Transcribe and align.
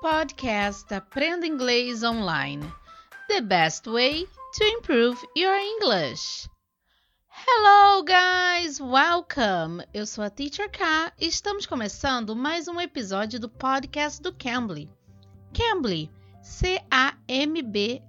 podcast 0.00 0.94
Aprenda 0.94 1.46
Inglês 1.46 2.02
Online. 2.02 2.62
The 3.28 3.42
best 3.42 3.86
way 3.86 4.26
to 4.56 4.64
improve 4.64 5.22
your 5.36 5.54
English. 5.54 6.48
Hello, 7.28 8.02
guys! 8.02 8.80
Welcome! 8.80 9.84
Eu 9.92 10.06
sou 10.06 10.24
a 10.24 10.30
Teacher 10.30 10.70
K 10.70 11.12
e 11.20 11.26
estamos 11.26 11.66
começando 11.66 12.34
mais 12.34 12.66
um 12.66 12.80
episódio 12.80 13.38
do 13.38 13.50
podcast 13.50 14.22
do 14.22 14.32
Cambly. 14.32 14.88
Cambly, 15.52 16.10
C-A-M-B-L-Y, 16.42 18.00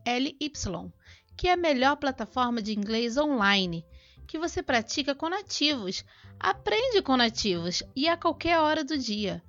que 1.36 1.50
é 1.50 1.52
a 1.52 1.58
melhor 1.58 1.98
plataforma 1.98 2.62
de 2.62 2.73
inglês 2.73 3.18
online 3.18 3.86
que 4.32 4.39
você 4.39 4.64
pratica 4.64 5.14
com 5.14 5.28
nativos, 5.28 6.05
aprende 6.39 7.02
com 7.02 7.18
nativos 7.18 7.84
e 7.94 8.08
a 8.08 8.16
qualquer 8.16 8.58
hora 8.60 8.82
do 8.82 8.98
dia. 8.98 9.44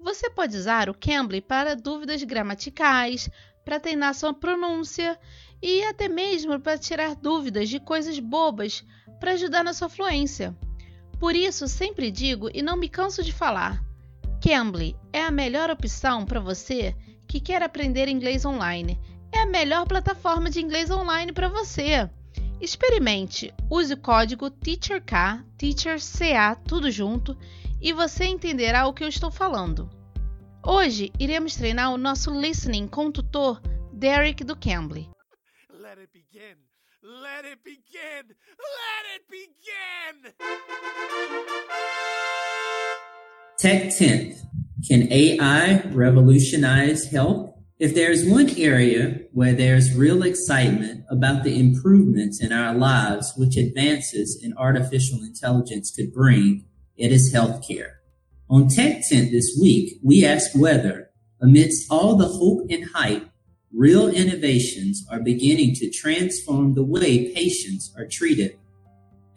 Você 0.00 0.30
pode 0.30 0.56
usar 0.56 0.88
o 0.88 0.94
Cambly 0.94 1.40
para 1.40 1.74
dúvidas 1.74 2.22
gramaticais, 2.22 3.28
para 3.64 3.80
treinar 3.80 4.14
sua 4.14 4.32
pronúncia 4.32 5.18
e 5.60 5.82
até 5.84 6.08
mesmo 6.08 6.58
para 6.60 6.78
tirar 6.78 7.14
dúvidas 7.16 7.68
de 7.68 7.80
coisas 7.80 8.18
bobas 8.18 8.84
para 9.18 9.32
ajudar 9.32 9.64
na 9.64 9.74
sua 9.74 9.88
fluência. 9.88 10.56
Por 11.18 11.34
isso, 11.34 11.66
sempre 11.66 12.10
digo 12.10 12.48
e 12.54 12.62
não 12.62 12.76
me 12.76 12.88
canso 12.88 13.22
de 13.22 13.32
falar: 13.32 13.82
Cambly 14.40 14.96
é 15.12 15.22
a 15.22 15.30
melhor 15.30 15.68
opção 15.68 16.24
para 16.24 16.40
você 16.40 16.94
que 17.26 17.40
quer 17.40 17.62
aprender 17.62 18.08
inglês 18.08 18.44
online. 18.44 18.98
É 19.32 19.40
a 19.40 19.46
melhor 19.46 19.86
plataforma 19.86 20.48
de 20.48 20.60
inglês 20.60 20.90
online 20.90 21.32
para 21.32 21.48
você. 21.48 22.08
Experimente, 22.60 23.52
use 23.68 23.92
o 23.92 23.96
código 23.96 24.48
TEACHERK, 24.48 25.44
TEACHERCA, 25.58 26.56
tudo 26.66 26.90
junto 26.90 27.36
e 27.80 27.92
você 27.92 28.24
entenderá 28.24 28.86
o 28.86 28.92
que 28.92 29.04
eu 29.04 29.08
estou 29.08 29.30
falando. 29.30 29.88
Hoje 30.66 31.12
iremos 31.18 31.56
treinar 31.56 31.92
o 31.92 31.98
nosso 31.98 32.30
listening 32.30 32.88
com 32.88 33.06
o 33.06 33.12
tutor 33.12 33.60
Derek 33.92 34.44
do 34.44 34.56
Cambly. 34.56 35.08
Let 35.70 35.98
it 35.98 36.10
begin. 36.12 36.56
Let 37.02 37.46
it 37.46 37.60
begin. 37.64 38.34
Let 38.58 39.04
it 39.14 39.24
begin. 39.30 40.32
Tech 43.58 43.88
10th. 43.96 44.36
Can 44.86 45.08
AI 45.10 45.82
revolutionize 45.92 47.06
health? 47.06 47.54
If 47.78 47.94
there's 47.94 48.24
one 48.24 48.50
area 48.58 49.20
where 49.32 49.52
there's 49.52 49.94
real 49.94 50.24
excitement 50.24 51.04
about 51.10 51.44
the 51.44 51.58
improvements 51.58 52.42
in 52.42 52.52
our 52.52 52.74
lives 52.74 53.32
which 53.36 53.56
advances 53.56 54.40
in 54.42 54.52
artificial 54.56 55.20
intelligence 55.22 55.92
could 55.94 56.12
bring, 56.12 56.67
it 56.98 57.12
is 57.12 57.32
healthcare. 57.34 57.92
On 58.50 58.68
Tech 58.68 59.02
Tent 59.08 59.30
this 59.30 59.56
week, 59.60 59.98
we 60.02 60.24
ask 60.24 60.50
whether, 60.54 61.10
amidst 61.40 61.86
all 61.90 62.16
the 62.16 62.26
hope 62.26 62.66
and 62.70 62.84
hype, 62.94 63.28
real 63.72 64.08
innovations 64.08 65.06
are 65.10 65.20
beginning 65.20 65.74
to 65.74 65.90
transform 65.90 66.74
the 66.74 66.82
way 66.82 67.32
patients 67.32 67.94
are 67.96 68.06
treated. 68.10 68.58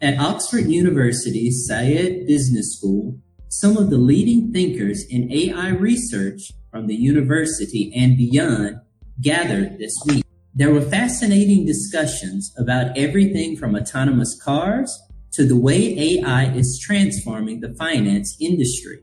At 0.00 0.18
Oxford 0.18 0.66
University's 0.66 1.66
Syed 1.66 2.26
Business 2.26 2.76
School, 2.76 3.18
some 3.48 3.76
of 3.76 3.90
the 3.90 3.98
leading 3.98 4.50
thinkers 4.52 5.04
in 5.08 5.30
AI 5.30 5.68
research 5.68 6.50
from 6.70 6.86
the 6.86 6.96
university 6.96 7.92
and 7.94 8.16
beyond 8.16 8.80
gathered 9.20 9.78
this 9.78 9.94
week. 10.06 10.24
There 10.54 10.72
were 10.72 10.80
fascinating 10.80 11.66
discussions 11.66 12.52
about 12.58 12.96
everything 12.96 13.56
from 13.56 13.76
autonomous 13.76 14.38
cars 14.42 14.90
to 15.32 15.44
the 15.46 15.56
way 15.56 15.98
AI 15.98 16.52
is 16.54 16.78
transforming 16.78 17.60
the 17.60 17.74
finance 17.74 18.36
industry. 18.40 19.02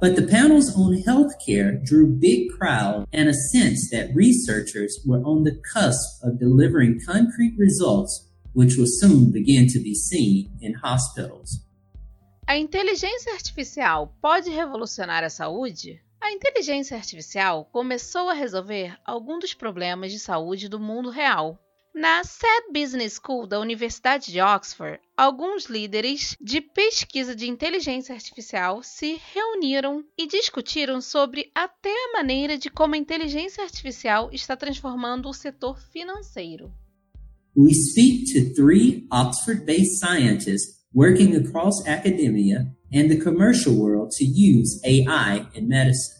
But 0.00 0.16
the 0.16 0.26
panels 0.26 0.74
on 0.74 1.00
healthcare 1.06 1.80
drew 1.84 2.08
big 2.08 2.50
crowds 2.58 3.06
and 3.12 3.28
a 3.28 3.34
sense 3.34 3.88
that 3.90 4.14
researchers 4.14 4.98
were 5.06 5.22
on 5.22 5.44
the 5.44 5.60
cusp 5.72 6.24
of 6.24 6.40
delivering 6.40 7.00
concrete 7.06 7.54
results 7.56 8.28
which 8.52 8.76
will 8.76 8.86
soon 8.86 9.30
begin 9.30 9.66
to 9.68 9.78
be 9.78 9.94
seen 9.94 10.50
in 10.60 10.74
hospitals. 10.74 11.64
A 12.46 12.58
inteligência 12.58 13.32
artificial 13.32 14.12
pode 14.20 14.50
revolucionar 14.50 15.22
a 15.24 15.30
saúde? 15.30 16.00
A 16.20 16.32
inteligência 16.32 16.96
artificial 16.96 17.64
começou 17.72 18.28
a 18.28 18.34
resolver 18.34 18.96
alguns 19.04 19.40
dos 19.40 19.54
problemas 19.54 20.12
de 20.12 20.18
saúde 20.18 20.68
do 20.68 20.78
mundo 20.78 21.10
real. 21.10 21.58
Na 21.94 22.24
SED 22.24 22.72
Business 22.72 23.20
School 23.22 23.46
da 23.46 23.60
Universidade 23.60 24.32
de 24.32 24.40
Oxford, 24.40 24.98
alguns 25.14 25.66
líderes 25.66 26.34
de 26.40 26.58
pesquisa 26.58 27.36
de 27.36 27.46
inteligência 27.46 28.14
artificial 28.14 28.82
se 28.82 29.20
reuniram 29.34 30.02
e 30.16 30.26
discutiram 30.26 31.02
sobre 31.02 31.50
até 31.54 31.90
a 31.90 32.12
maneira 32.14 32.56
de 32.56 32.70
como 32.70 32.94
a 32.94 32.98
inteligência 32.98 33.62
artificial 33.62 34.30
está 34.32 34.56
transformando 34.56 35.28
o 35.28 35.34
setor 35.34 35.78
financeiro. 35.92 36.72
We 37.54 37.74
speak 37.74 38.32
to 38.32 38.54
three 38.54 39.06
Oxford-based 39.12 39.98
scientists 39.98 40.82
working 40.94 41.36
across 41.36 41.86
academia 41.86 42.74
and 42.90 43.08
the 43.10 43.22
commercial 43.22 43.74
world 43.74 44.16
to 44.16 44.24
use 44.24 44.80
AI 44.82 45.46
in 45.54 45.68
medicine. 45.68 46.16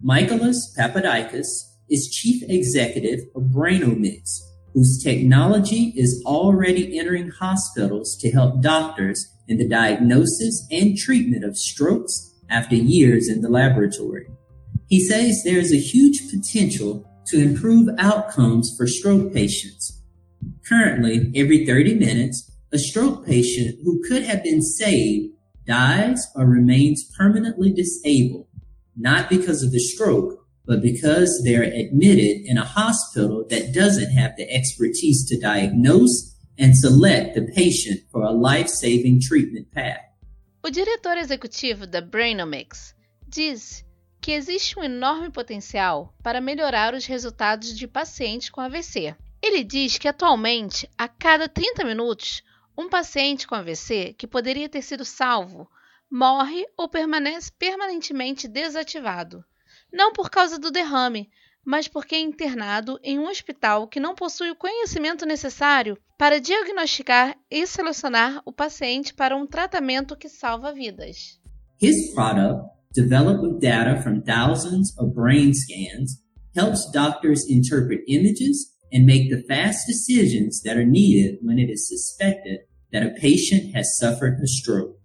Michaelis 0.00 0.74
Papadakis 0.74 1.46
is 1.90 2.08
chief 2.10 2.42
executive 2.48 3.28
of 3.34 3.52
Brainomix, 3.52 4.47
whose 4.74 5.02
technology 5.02 5.92
is 5.96 6.22
already 6.26 6.98
entering 6.98 7.30
hospitals 7.30 8.16
to 8.20 8.30
help 8.30 8.60
doctors 8.60 9.34
in 9.48 9.58
the 9.58 9.68
diagnosis 9.68 10.66
and 10.70 10.96
treatment 10.96 11.44
of 11.44 11.56
strokes 11.56 12.34
after 12.50 12.74
years 12.74 13.28
in 13.28 13.40
the 13.40 13.48
laboratory. 13.48 14.26
He 14.88 15.06
says 15.06 15.42
there 15.44 15.58
is 15.58 15.72
a 15.72 15.78
huge 15.78 16.30
potential 16.30 17.04
to 17.26 17.42
improve 17.42 17.88
outcomes 17.98 18.74
for 18.76 18.86
stroke 18.86 19.32
patients. 19.32 20.02
Currently, 20.66 21.32
every 21.34 21.66
30 21.66 21.94
minutes, 21.94 22.50
a 22.72 22.78
stroke 22.78 23.26
patient 23.26 23.78
who 23.82 24.02
could 24.08 24.22
have 24.22 24.42
been 24.42 24.62
saved 24.62 25.34
dies 25.66 26.26
or 26.34 26.46
remains 26.46 27.10
permanently 27.16 27.72
disabled, 27.72 28.46
not 28.96 29.28
because 29.28 29.62
of 29.62 29.72
the 29.72 29.78
stroke, 29.78 30.46
but 30.68 30.82
because 30.82 31.42
they're 31.42 31.62
admitted 31.62 32.42
in 32.44 32.58
a 32.58 32.64
hospital 32.64 33.46
that 33.48 33.72
doesn't 33.72 34.10
have 34.12 34.36
the 34.36 34.46
expertise 34.54 35.24
to 35.24 35.40
diagnose 35.40 36.36
and 36.58 36.76
select 36.76 37.34
the 37.34 37.50
patient 37.54 38.02
for 38.12 38.22
a 38.22 38.30
life-saving 38.30 39.18
treatment 39.18 39.66
path. 39.72 40.04
O 40.62 40.70
diretor 40.70 41.16
executivo 41.16 41.86
da 41.86 42.02
Brainomix 42.02 42.94
diz 43.26 43.82
que 44.20 44.32
existe 44.32 44.78
um 44.78 44.84
enorme 44.84 45.30
potencial 45.30 46.14
para 46.22 46.40
melhorar 46.40 46.92
os 46.92 47.06
resultados 47.06 47.74
de 47.74 47.88
pacientes 47.88 48.50
com 48.50 48.60
AVC. 48.60 49.16
Ele 49.40 49.64
diz 49.64 49.96
que 49.96 50.08
atualmente, 50.08 50.86
a 50.98 51.08
cada 51.08 51.48
30 51.48 51.82
minutos, 51.84 52.42
um 52.76 52.90
paciente 52.90 53.46
com 53.46 53.54
AVC 53.54 54.14
que 54.18 54.26
poderia 54.26 54.68
ter 54.68 54.82
sido 54.82 55.04
salvo 55.04 55.66
morre 56.10 56.66
ou 56.76 56.88
permanece 56.88 57.50
permanentemente 57.58 58.48
desativado, 58.48 59.44
não 59.92 60.12
por 60.12 60.30
causa 60.30 60.58
do 60.58 60.70
derrame, 60.70 61.28
mas 61.64 61.86
porque 61.86 62.14
é 62.14 62.20
internado 62.20 62.98
em 63.02 63.18
um 63.18 63.28
hospital 63.28 63.86
que 63.86 64.00
não 64.00 64.14
possui 64.14 64.50
o 64.50 64.56
conhecimento 64.56 65.26
necessário 65.26 65.98
para 66.16 66.40
diagnosticar 66.40 67.36
e 67.50 67.66
selecionar 67.66 68.42
o 68.44 68.52
paciente 68.52 69.12
para 69.14 69.36
um 69.36 69.46
tratamento 69.46 70.16
que 70.16 70.28
salva 70.28 70.72
vidas. 70.72 71.38
His 71.80 72.12
product, 72.14 72.64
developed 72.94 73.42
with 73.42 73.60
data 73.60 74.00
from 74.02 74.22
thousands 74.22 74.96
of 74.98 75.14
brain 75.14 75.52
scans, 75.52 76.22
helps 76.56 76.90
doctors 76.90 77.48
interpret 77.48 78.02
images 78.08 78.74
and 78.92 79.04
make 79.04 79.28
the 79.28 79.44
fast 79.46 79.86
decisions 79.86 80.60
that 80.62 80.76
are 80.76 80.86
needed 80.86 81.38
when 81.42 81.58
it 81.58 81.70
is 81.70 81.86
suspected 81.86 82.60
that 82.92 83.04
a 83.04 83.14
patient 83.20 83.74
has 83.74 83.96
suffered 83.98 84.40
a 84.42 84.46
stroke. 84.46 84.97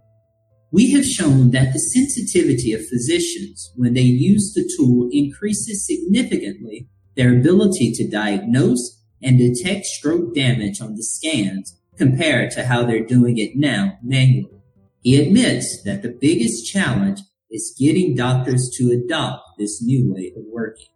We 0.74 0.92
have 0.94 1.06
shown 1.06 1.52
that 1.52 1.72
the 1.72 1.78
sensitivity 1.78 2.74
of 2.74 2.88
physicians 2.88 3.72
when 3.76 3.94
they 3.94 4.02
use 4.02 4.54
the 4.56 4.68
tool 4.76 5.08
increases 5.12 5.86
significantly 5.86 6.88
their 7.16 7.38
ability 7.38 7.92
to 7.92 8.10
diagnose 8.10 9.00
and 9.22 9.38
detect 9.38 9.86
stroke 9.86 10.34
damage 10.34 10.82
on 10.82 10.96
the 10.96 11.04
scans 11.04 11.80
compared 11.96 12.50
to 12.54 12.66
how 12.66 12.88
they're 12.88 13.06
doing 13.06 13.38
it 13.38 13.52
now 13.56 14.00
manually. 14.02 14.64
He 15.04 15.22
admits 15.22 15.84
that 15.86 16.02
the 16.02 16.18
biggest 16.20 16.66
challenge 16.66 17.20
is 17.52 17.76
getting 17.80 18.16
doctors 18.16 18.72
to 18.80 18.90
adopt 18.90 19.44
this 19.60 19.80
new 19.80 20.12
way 20.12 20.34
of 20.36 20.44
working. 20.52 20.88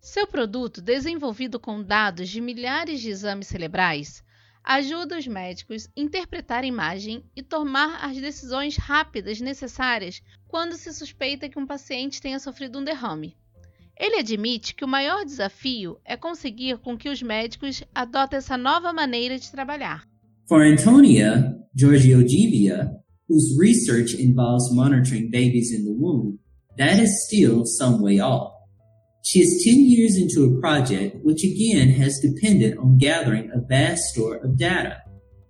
Seu 0.00 0.26
produto, 0.26 0.80
desenvolvido 0.80 1.60
com 1.60 1.80
dados 1.84 2.28
de 2.28 2.40
milhares 2.40 3.00
de 3.00 3.10
exames 3.10 3.46
cerebrais, 3.46 4.20
ajuda 4.64 5.18
os 5.18 5.26
médicos 5.26 5.86
a 5.86 6.00
interpretar 6.00 6.64
a 6.64 6.66
imagem 6.66 7.24
e 7.34 7.42
tomar 7.42 8.04
as 8.04 8.16
decisões 8.16 8.76
rápidas 8.76 9.40
necessárias 9.40 10.22
quando 10.46 10.76
se 10.76 10.92
suspeita 10.92 11.48
que 11.48 11.58
um 11.58 11.66
paciente 11.66 12.20
tenha 12.20 12.38
sofrido 12.38 12.78
um 12.78 12.84
derrame. 12.84 13.36
Ele 13.98 14.16
admite 14.16 14.74
que 14.74 14.84
o 14.84 14.88
maior 14.88 15.24
desafio 15.24 15.98
é 16.04 16.16
conseguir 16.16 16.78
com 16.78 16.96
que 16.96 17.08
os 17.08 17.22
médicos 17.22 17.82
adotem 17.94 18.38
essa 18.38 18.56
nova 18.56 18.92
maneira 18.92 19.38
de 19.38 19.50
trabalhar. 19.50 20.06
For 20.48 20.62
Antonia 20.62 21.56
Georgiogevia, 21.74 22.90
whose 23.28 23.56
research 23.58 24.14
involves 24.20 24.70
monitoring 24.72 25.30
babies 25.30 25.72
in 25.72 25.84
the 25.84 25.92
womb, 25.92 26.38
that 26.76 27.00
is 27.00 27.24
still 27.26 27.64
some 27.64 28.02
way 28.02 28.20
off. 28.20 28.51
She 29.24 29.38
is 29.38 29.62
10 29.64 29.84
years 29.86 30.16
into 30.16 30.44
a 30.44 30.60
project 30.60 31.16
which 31.22 31.44
again 31.44 31.90
has 31.90 32.18
depended 32.18 32.76
on 32.76 32.98
gathering 32.98 33.52
a 33.54 33.60
vast 33.60 34.02
store 34.12 34.36
of 34.36 34.58
data. 34.58 35.00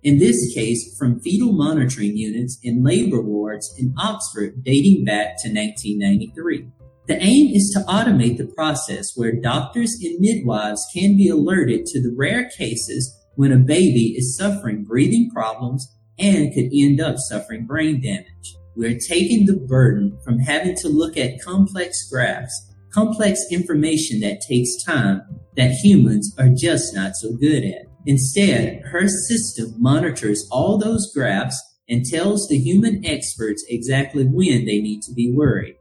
In 0.03 0.19
this 0.19 0.53
case, 0.53 0.95
from 0.95 1.19
fetal 1.21 1.53
monitoring 1.53 2.15
units 2.15 2.59
in 2.61 2.83
labor 2.83 3.21
wards 3.21 3.73
in 3.79 3.95
Oxford 3.97 4.63
dating 4.63 5.05
back 5.05 5.41
to 5.41 5.49
1993. 5.49 6.67
The 7.07 7.21
aim 7.21 7.55
is 7.55 7.71
to 7.73 7.91
automate 7.91 8.37
the 8.37 8.53
process 8.55 9.13
where 9.15 9.41
doctors 9.41 9.97
and 10.03 10.19
midwives 10.19 10.85
can 10.93 11.17
be 11.17 11.29
alerted 11.29 11.85
to 11.87 12.01
the 12.01 12.13
rare 12.15 12.49
cases 12.49 13.11
when 13.35 13.51
a 13.51 13.57
baby 13.57 14.13
is 14.15 14.37
suffering 14.37 14.83
breathing 14.83 15.31
problems 15.33 15.91
and 16.19 16.53
could 16.53 16.69
end 16.71 17.01
up 17.01 17.17
suffering 17.17 17.65
brain 17.65 18.01
damage. 18.01 18.55
We're 18.75 18.99
taking 18.99 19.45
the 19.45 19.57
burden 19.57 20.19
from 20.23 20.39
having 20.39 20.75
to 20.77 20.89
look 20.89 21.17
at 21.17 21.41
complex 21.41 22.07
graphs, 22.09 22.72
complex 22.93 23.39
information 23.51 24.19
that 24.21 24.41
takes 24.47 24.83
time 24.83 25.21
that 25.57 25.71
humans 25.83 26.33
are 26.37 26.49
just 26.49 26.95
not 26.95 27.15
so 27.15 27.33
good 27.33 27.63
at. 27.63 27.87
Instead, 28.05 28.81
her 28.83 29.07
system 29.07 29.73
monitors 29.79 30.47
all 30.51 30.77
those 30.77 31.11
graphs 31.13 31.57
and 31.89 32.05
tells 32.05 32.47
the 32.47 32.57
human 32.57 33.05
experts 33.05 33.63
exactly 33.69 34.25
when 34.25 34.65
they 34.65 34.81
need 34.81 35.01
to 35.01 35.13
be 35.13 35.31
worried. 35.31 35.75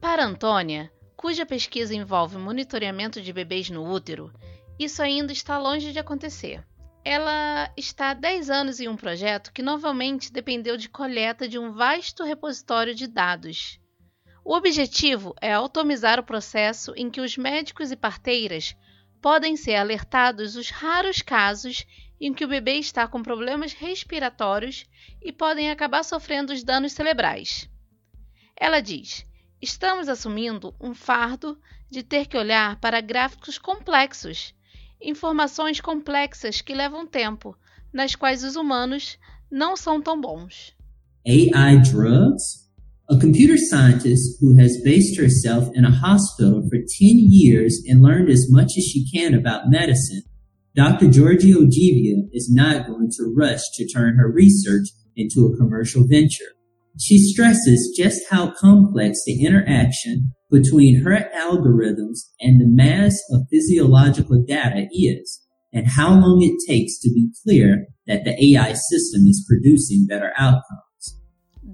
Para 0.00 0.24
Antônia, 0.24 0.90
cuja 1.16 1.44
pesquisa 1.44 1.94
envolve 1.94 2.36
monitoramento 2.38 3.20
de 3.20 3.32
bebês 3.32 3.68
no 3.70 3.84
útero, 3.84 4.30
isso 4.78 5.02
ainda 5.02 5.32
está 5.32 5.58
longe 5.58 5.92
de 5.92 5.98
acontecer. 5.98 6.62
Ela 7.04 7.72
está 7.76 8.10
há 8.10 8.14
10 8.14 8.50
anos 8.50 8.80
em 8.80 8.88
um 8.88 8.96
projeto 8.96 9.52
que 9.52 9.62
novamente 9.62 10.32
dependeu 10.32 10.76
de 10.76 10.88
coleta 10.88 11.48
de 11.48 11.58
um 11.58 11.72
vasto 11.72 12.24
repositório 12.24 12.94
de 12.94 13.06
dados. 13.06 13.80
O 14.48 14.54
objetivo 14.54 15.34
é 15.40 15.52
automizar 15.52 16.20
o 16.20 16.22
processo 16.22 16.92
em 16.96 17.10
que 17.10 17.20
os 17.20 17.36
médicos 17.36 17.90
e 17.90 17.96
parteiras 17.96 18.76
podem 19.20 19.56
ser 19.56 19.74
alertados 19.74 20.54
os 20.54 20.70
raros 20.70 21.20
casos 21.20 21.84
em 22.20 22.32
que 22.32 22.44
o 22.44 22.48
bebê 22.48 22.74
está 22.74 23.08
com 23.08 23.24
problemas 23.24 23.72
respiratórios 23.72 24.86
e 25.20 25.32
podem 25.32 25.68
acabar 25.68 26.04
sofrendo 26.04 26.52
os 26.52 26.62
danos 26.62 26.92
cerebrais. 26.92 27.68
Ela 28.56 28.78
diz: 28.78 29.26
Estamos 29.60 30.08
assumindo 30.08 30.72
um 30.80 30.94
fardo 30.94 31.60
de 31.90 32.04
ter 32.04 32.26
que 32.26 32.38
olhar 32.38 32.78
para 32.78 33.00
gráficos 33.00 33.58
complexos, 33.58 34.54
informações 35.02 35.80
complexas 35.80 36.60
que 36.60 36.72
levam 36.72 37.04
tempo, 37.04 37.58
nas 37.92 38.14
quais 38.14 38.44
os 38.44 38.54
humanos 38.54 39.18
não 39.50 39.76
são 39.76 40.00
tão 40.00 40.20
bons. 40.20 40.72
AI 41.26 41.78
drugs? 41.82 42.65
A 43.08 43.16
computer 43.18 43.56
scientist 43.56 44.36
who 44.40 44.58
has 44.58 44.82
based 44.82 45.16
herself 45.16 45.68
in 45.74 45.84
a 45.84 45.92
hospital 45.92 46.62
for 46.68 46.76
10 46.76 46.86
years 46.98 47.80
and 47.86 48.02
learned 48.02 48.28
as 48.28 48.48
much 48.50 48.72
as 48.76 48.82
she 48.82 49.08
can 49.08 49.32
about 49.32 49.70
medicine, 49.70 50.22
Dr. 50.74 51.06
Giorgio 51.08 51.66
Givia 51.66 52.24
is 52.32 52.52
not 52.52 52.88
going 52.88 53.08
to 53.12 53.32
rush 53.36 53.60
to 53.74 53.86
turn 53.86 54.16
her 54.16 54.28
research 54.28 54.88
into 55.14 55.46
a 55.46 55.56
commercial 55.56 56.04
venture. 56.04 56.52
She 57.00 57.18
stresses 57.18 57.94
just 57.96 58.22
how 58.28 58.50
complex 58.58 59.22
the 59.24 59.44
interaction 59.44 60.32
between 60.50 61.02
her 61.04 61.30
algorithms 61.32 62.18
and 62.40 62.60
the 62.60 62.66
mass 62.66 63.16
of 63.30 63.46
physiological 63.52 64.42
data 64.44 64.88
is, 64.90 65.40
and 65.72 65.86
how 65.86 66.10
long 66.10 66.42
it 66.42 66.58
takes 66.66 66.98
to 67.00 67.10
be 67.10 67.30
clear 67.44 67.86
that 68.08 68.24
the 68.24 68.32
AI 68.32 68.72
system 68.72 69.26
is 69.26 69.46
producing 69.48 70.06
better 70.08 70.32
outcomes. 70.36 70.85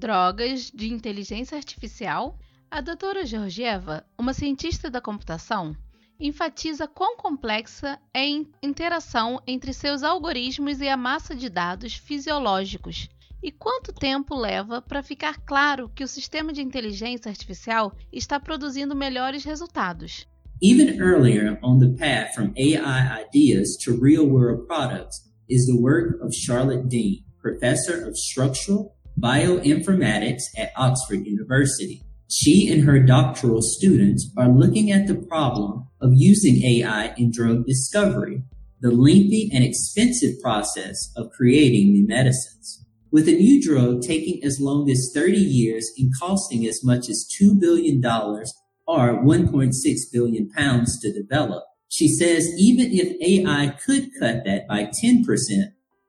Drogas 0.03 0.69
de 0.75 0.93
inteligência 0.93 1.57
artificial? 1.57 2.37
A 2.69 2.81
doutora 2.81 3.25
Georgieva, 3.25 4.05
uma 4.19 4.35
cientista 4.35 4.91
da 4.91 5.01
computação, 5.01 5.77
enfatiza 6.19 6.89
quão 6.89 7.17
complexa 7.17 8.01
é 8.13 8.23
a 8.23 8.67
interação 8.67 9.41
entre 9.47 9.73
seus 9.73 10.03
algoritmos 10.03 10.81
e 10.81 10.89
a 10.89 10.97
massa 10.97 11.37
de 11.37 11.49
dados 11.49 11.95
fisiológicos 11.95 13.09
E 13.41 13.53
quanto 13.53 13.93
tempo 13.93 14.35
leva 14.35 14.83
para 14.83 15.05
ficar 15.05 15.41
claro 15.47 15.89
que 15.89 16.03
o 16.03 16.09
sistema 16.09 16.53
de 16.53 16.63
inteligência 16.63 17.29
artificial 17.29 17.97
está 18.13 18.41
produzindo 18.41 18.97
melhores 18.97 19.45
resultados? 19.45 20.27
Even 20.61 20.99
earlier 20.99 21.61
on 21.63 21.79
the 21.79 21.95
path 21.97 22.35
from 22.35 22.53
AI 22.57 23.23
ideas 23.23 23.77
to 23.85 23.97
real 24.03 24.27
world 24.27 24.67
products 24.67 25.31
is 25.49 25.65
the 25.67 25.81
work 25.81 26.21
of 26.25 26.35
Charlotte 26.35 26.89
Dean, 26.89 27.25
professor 27.41 28.05
of 28.09 28.17
structural 28.17 28.97
bioinformatics 29.23 30.43
at 30.59 30.73
Oxford 30.77 31.27
University. 31.27 32.03
She 32.29 32.69
and 32.73 32.83
her 32.85 32.99
doctoral 32.99 33.61
students 33.63 34.31
are 34.37 34.49
looking 34.49 34.91
at 34.91 35.07
the 35.07 35.15
problem 35.15 35.87
of 36.01 36.13
using 36.15 36.65
AI 36.65 37.15
in 37.17 37.31
drug 37.31 37.67
discovery, 37.67 38.43
the 38.81 38.91
lengthy 38.91 39.51
and 39.53 39.63
expensive 39.63 40.41
process 40.43 41.13
of 41.17 41.31
creating 41.31 41.93
new 41.93 42.07
medicines. 42.07 42.79
with 43.13 43.29
a 43.29 43.33
new 43.33 43.63
drug 43.63 44.01
taking 44.01 44.43
as 44.43 44.59
long 44.59 44.91
as 44.91 45.13
30 45.15 45.37
years 45.37 45.91
and 45.99 46.11
costing 46.19 46.67
as 46.67 46.83
much 46.83 47.11
as 47.11 47.29
$2 47.39 47.61
billion 47.61 48.03
or 48.87 49.23
1.6 49.23 49.73
billion 50.11 50.51
pounds 50.51 50.99
to 50.99 51.13
develop. 51.13 51.63
She 51.91 52.09
says 52.09 52.49
even 52.59 52.91
if 52.91 53.15
AI 53.21 53.77
could 53.85 54.09
cut 54.19 54.45
that 54.47 54.67
by 54.67 54.85
10%, 55.05 55.25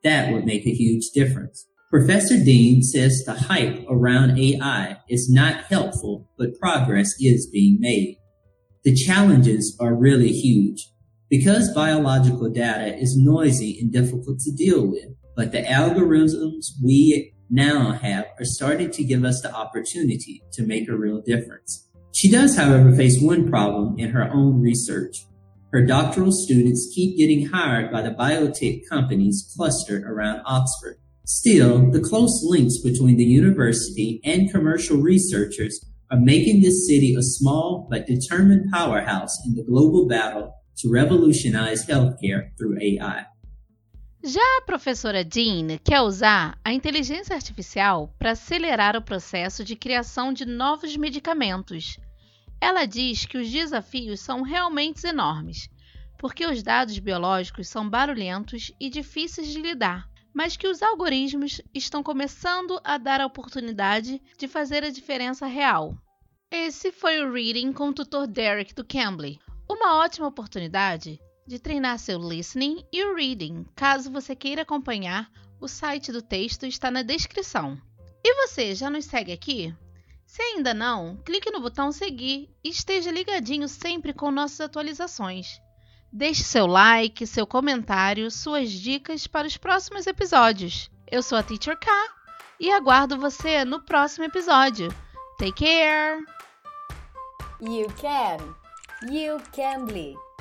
that 0.04 0.32
would 0.32 0.46
make 0.46 0.66
a 0.66 0.74
huge 0.74 1.10
difference. 1.14 1.68
Professor 1.94 2.44
Dean 2.44 2.82
says 2.82 3.22
the 3.24 3.36
hype 3.36 3.86
around 3.88 4.40
AI 4.40 4.98
is 5.10 5.30
not 5.32 5.66
helpful, 5.66 6.28
but 6.40 6.60
progress 6.60 7.14
is 7.20 7.48
being 7.54 7.78
made. 7.80 8.18
The 8.84 8.96
challenges 8.96 9.78
are 9.80 9.94
really 9.94 10.32
huge. 10.32 10.90
Because 11.30 11.72
biological 11.76 12.50
data 12.50 12.98
is 12.98 13.16
noisy 13.16 13.78
and 13.80 13.94
difficult 13.94 14.40
to 14.40 14.52
deal 14.52 14.88
with, 14.88 15.06
but 15.36 15.52
the 15.52 15.62
algorithms 15.62 16.66
we 16.84 17.32
now 17.52 17.92
have 17.92 18.26
are 18.40 18.46
starting 18.46 18.90
to 18.90 19.04
give 19.04 19.24
us 19.24 19.44
the 19.44 19.54
opportunity 19.54 20.42
to 20.54 20.66
make 20.66 20.90
a 20.90 20.98
real 20.98 21.22
difference. 21.22 21.92
She 22.12 22.32
does, 22.32 22.58
however, 22.58 22.92
face 22.92 23.22
one 23.22 23.48
problem 23.52 24.00
in 24.00 24.10
her 24.10 24.32
own 24.34 24.60
research. 24.60 25.28
Her 25.72 25.86
doctoral 25.86 26.32
students 26.32 26.92
keep 26.96 27.20
getting 27.20 27.46
hired 27.46 27.92
by 27.92 28.02
the 28.02 28.16
biotech 28.16 28.82
companies 28.90 29.54
clustered 29.56 30.02
around 30.06 30.42
Oxford. 30.48 30.98
Still, 31.26 31.90
the 31.90 32.02
close 32.02 32.44
links 32.44 32.80
between 32.80 33.16
the 33.16 33.24
university 33.24 34.20
and 34.26 34.52
commercial 34.52 34.98
researchers 34.98 35.80
are 36.12 36.20
making 36.20 36.62
this 36.62 36.86
city 36.86 37.16
a 37.16 37.22
small 37.22 37.88
but 37.90 38.06
determined 38.06 38.70
powerhouse 38.70 39.32
in 39.46 39.56
the 39.56 39.64
global 39.64 40.06
battle 40.06 40.54
to 40.80 40.90
revolutionize 40.90 41.86
healthcare 41.86 42.50
through 42.58 42.78
AI. 42.78 43.26
Já 44.22 44.58
a 44.58 44.66
professora 44.66 45.24
Jean 45.24 45.78
quer 45.82 46.02
usar 46.02 46.58
a 46.64 46.74
inteligência 46.74 47.36
artificial 47.36 48.14
para 48.20 48.32
acelerar 48.32 48.98
o 48.98 49.02
processo 49.02 49.64
de 49.64 49.78
criação 49.78 50.34
de 50.34 50.46
novos 50.46 50.98
medicamentos. 50.98 51.98
Ela 52.60 52.86
diz 52.86 53.26
que 53.26 53.38
os 53.38 53.50
desafios 53.50 54.20
são 54.20 54.42
realmente 54.42 55.08
enormes, 55.08 55.70
porque 56.18 56.46
os 56.46 56.62
dados 56.62 57.00
biológicos 57.00 57.70
são 57.70 57.90
barulhentos 57.90 58.74
e 58.80 58.90
difíceis 58.90 59.48
de 59.48 59.62
lidar, 59.62 60.08
mas 60.34 60.58
que 60.58 60.68
os 60.68 60.82
algoritmos 60.82 61.62
estão 61.74 62.02
começando 62.02 62.80
a 62.84 62.98
dar 62.98 63.22
a 63.22 63.26
oportunidade 63.26 64.22
de 64.38 64.48
fazer 64.48 64.84
a 64.84 64.90
diferença 64.90 65.46
real. 65.46 65.96
Esse 66.50 66.92
foi 66.92 67.20
o 67.22 67.32
Reading 67.32 67.72
com 67.74 67.90
o 67.90 67.94
tutor 67.94 68.28
Derek 68.28 68.74
do 68.74 68.86
Cambly. 68.86 69.40
Uma 69.70 69.98
ótima 69.98 70.28
oportunidade 70.28 71.20
de 71.46 71.60
treinar 71.60 72.00
seu 72.00 72.18
listening 72.20 72.86
e 72.92 73.04
o 73.04 73.16
reading. 73.16 73.66
Caso 73.76 74.12
você 74.12 74.36
queira 74.36 74.62
acompanhar, 74.62 75.30
o 75.60 75.68
site 75.68 76.12
do 76.12 76.22
texto 76.22 76.66
está 76.66 76.90
na 76.90 77.02
descrição. 77.02 77.78
E 78.24 78.36
você 78.36 78.74
já 78.74 78.90
nos 78.90 79.06
segue 79.06 79.32
aqui? 79.32 79.76
Se 80.26 80.42
ainda 80.42 80.74
não, 80.74 81.18
clique 81.18 81.52
no 81.52 81.62
botão 81.62 81.92
seguir 81.92 82.50
e 82.64 82.70
esteja 82.70 83.12
ligadinho 83.12 83.68
sempre 83.68 84.14
com 84.14 84.32
nossas 84.32 84.62
atualizações. 84.62 85.60
Deixe 86.16 86.44
seu 86.44 86.68
like, 86.68 87.26
seu 87.26 87.48
comentário, 87.48 88.30
suas 88.30 88.70
dicas 88.70 89.26
para 89.26 89.48
os 89.48 89.58
próximos 89.58 90.06
episódios. 90.06 90.92
Eu 91.12 91.24
sou 91.24 91.40
a 91.40 91.42
Teacher 91.42 91.76
K 91.76 91.92
e 92.60 92.72
aguardo 92.72 93.18
você 93.18 93.66
no 93.66 93.82
próximo 93.82 94.24
episódio. 94.24 94.94
Take 95.40 95.66
care! 95.66 96.24
You 97.60 97.88
can! 98.00 98.38
You 99.12 99.42
can 99.54 99.86
bleed! 99.86 100.33